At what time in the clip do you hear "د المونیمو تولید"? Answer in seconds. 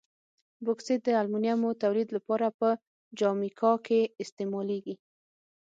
1.05-2.09